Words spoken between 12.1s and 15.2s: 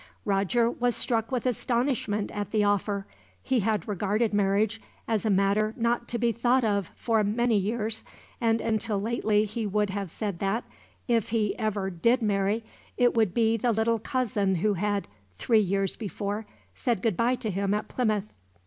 marry, it would be the little cousin who had,